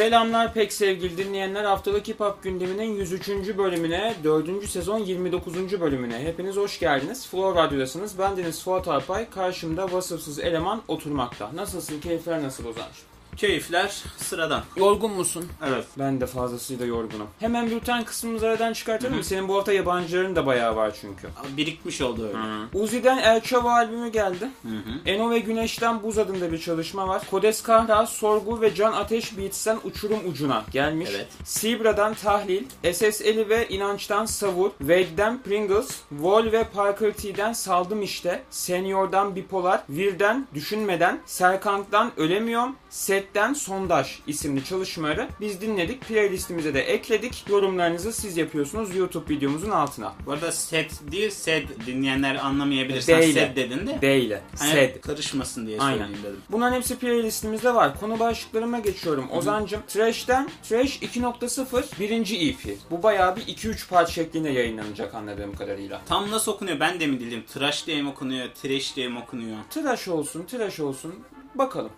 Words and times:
Selamlar 0.00 0.54
pek 0.54 0.72
sevgili 0.72 1.18
dinleyenler. 1.18 1.64
Haftalık 1.64 2.08
Hip 2.08 2.20
Hop 2.20 2.42
gündeminin 2.42 2.94
103. 2.94 3.28
bölümüne, 3.58 4.14
4. 4.24 4.68
sezon 4.68 4.98
29. 4.98 5.80
bölümüne. 5.80 6.18
Hepiniz 6.18 6.56
hoş 6.56 6.80
geldiniz. 6.80 7.26
Flow 7.26 7.62
Radyo'dasınız. 7.62 8.18
Ben 8.18 8.36
Deniz 8.36 8.62
Fuat 8.64 8.88
Alpay. 8.88 9.30
Karşımda 9.30 9.92
vasıfsız 9.92 10.38
eleman 10.38 10.82
oturmakta. 10.88 11.50
Nasılsın? 11.54 12.00
Keyifler 12.00 12.42
nasıl 12.42 12.64
Ozan'cığım? 12.64 13.09
Keyifler 13.36 14.02
sıradan. 14.16 14.62
Yorgun 14.76 15.12
musun? 15.12 15.48
Evet. 15.68 15.84
Ben 15.98 16.20
de 16.20 16.26
fazlasıyla 16.26 16.86
yorgunum. 16.86 17.26
Hemen 17.40 17.70
bülten 17.70 18.04
kısmımızı 18.04 18.46
aradan 18.48 18.72
çıkartalım 18.72 19.16
mı? 19.16 19.24
Senin 19.24 19.48
bu 19.48 19.56
hafta 19.56 19.72
yabancıların 19.72 20.36
da 20.36 20.46
bayağı 20.46 20.76
var 20.76 20.96
çünkü. 21.00 21.28
Birikmiş 21.56 22.00
oldu 22.00 22.28
öyle. 22.28 22.84
Uzi'den 22.84 23.18
El 23.18 23.40
Chavo 23.40 23.68
albümü 23.68 24.08
geldi. 24.08 24.48
Hı 24.62 24.68
hı. 24.68 25.08
Eno 25.10 25.30
ve 25.30 25.38
Güneş'ten 25.38 26.02
Buz 26.02 26.18
adında 26.18 26.52
bir 26.52 26.58
çalışma 26.58 27.08
var. 27.08 27.22
Kodes 27.30 27.62
Kahra, 27.62 28.06
Sorgu 28.06 28.60
ve 28.60 28.74
Can 28.74 28.92
Ateş 28.92 29.38
Beats'ten 29.38 29.78
Uçurum 29.84 30.18
Ucuna 30.28 30.64
gelmiş. 30.72 31.10
Evet. 31.14 31.28
Sibra'dan 31.44 32.14
Tahlil, 32.14 32.64
SS 32.92 33.20
Eli 33.20 33.48
ve 33.48 33.68
İnanç'tan 33.68 34.26
Savur, 34.26 34.70
Wade'den 34.78 35.42
Pringles, 35.42 35.90
Vol 36.12 36.52
ve 36.52 36.64
Parker 36.64 37.12
T'den 37.12 37.52
Saldım 37.52 38.02
İşte, 38.02 38.42
Senior'dan 38.50 39.36
Bipolar, 39.36 39.82
Vir'den 39.88 40.46
Düşünmeden, 40.54 41.20
Serkant'tan 41.26 42.12
Ölemiyorum, 42.16 42.76
Set'ten 43.20 43.52
Sondaj 43.52 44.18
isimli 44.26 44.64
çalışmaları 44.64 45.28
biz 45.40 45.60
dinledik. 45.60 46.00
Playlistimize 46.08 46.74
de 46.74 46.80
ekledik. 46.80 47.44
Yorumlarınızı 47.48 48.12
siz 48.12 48.36
yapıyorsunuz 48.36 48.96
YouTube 48.96 49.34
videomuzun 49.34 49.70
altına. 49.70 50.14
Bu 50.26 50.32
arada 50.32 50.52
set 50.52 50.90
değil 51.12 51.30
sed 51.30 51.68
dinleyenler 51.86 52.34
anlamayabilir. 52.34 53.00
Sen 53.00 53.20
sed 53.20 53.56
dedin 53.56 53.86
de. 53.86 54.00
Değil. 54.00 54.32
Hani 54.58 54.70
Sed. 54.70 55.00
karışmasın 55.00 55.66
diye 55.66 55.80
Aynen. 55.80 55.98
söyleyeyim 55.98 56.22
dedim. 56.24 56.40
Bunların 56.50 56.76
hepsi 56.76 56.98
playlistimizde 56.98 57.74
var. 57.74 58.00
Konu 58.00 58.18
başlıklarıma 58.18 58.78
geçiyorum. 58.78 59.30
Ozan'cım 59.30 59.80
Trash'ten 59.88 60.48
Trash 60.68 61.02
2.0 61.02 62.00
birinci 62.00 62.48
EP. 62.48 62.76
Bu 62.90 63.02
bayağı 63.02 63.36
bir 63.36 63.42
2-3 63.42 63.88
part 63.88 64.08
şeklinde 64.08 64.50
yayınlanacak 64.50 65.14
anladığım 65.14 65.54
kadarıyla. 65.54 66.00
Tam 66.08 66.30
nasıl 66.30 66.52
okunuyor 66.52 66.80
ben 66.80 67.00
de 67.00 67.06
mi 67.06 67.20
bildim? 67.20 67.44
Trash 67.54 67.86
diye 67.86 68.02
mi 68.02 68.08
okunuyor? 68.08 68.48
Trash 68.62 68.96
diye 68.96 69.08
mi 69.08 69.18
okunuyor? 69.18 69.56
Trash 69.70 70.08
olsun, 70.08 70.44
trash 70.46 70.80
olsun. 70.80 71.14
Bakalım. 71.54 71.90